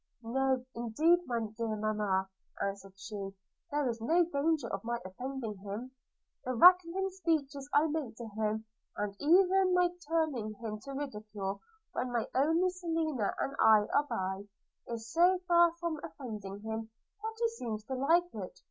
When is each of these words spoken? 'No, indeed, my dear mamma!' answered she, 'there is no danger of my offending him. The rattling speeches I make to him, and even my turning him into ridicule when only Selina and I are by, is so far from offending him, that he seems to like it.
'No, 0.23 0.65
indeed, 0.73 1.19
my 1.27 1.41
dear 1.59 1.75
mamma!' 1.75 2.27
answered 2.59 2.95
she, 2.97 3.35
'there 3.69 3.87
is 3.87 4.01
no 4.01 4.25
danger 4.25 4.67
of 4.73 4.83
my 4.83 4.97
offending 5.05 5.55
him. 5.59 5.91
The 6.43 6.55
rattling 6.55 7.11
speeches 7.11 7.69
I 7.71 7.85
make 7.85 8.15
to 8.15 8.27
him, 8.29 8.65
and 8.97 9.15
even 9.19 9.75
my 9.75 9.91
turning 10.09 10.55
him 10.55 10.73
into 10.83 10.95
ridicule 10.95 11.61
when 11.93 12.15
only 12.33 12.69
Selina 12.71 13.35
and 13.39 13.55
I 13.59 13.85
are 13.93 14.07
by, 14.09 14.47
is 14.87 15.07
so 15.13 15.39
far 15.47 15.71
from 15.79 15.99
offending 16.03 16.61
him, 16.61 16.89
that 17.21 17.35
he 17.37 17.49
seems 17.49 17.83
to 17.83 17.93
like 17.93 18.33
it. 18.33 18.55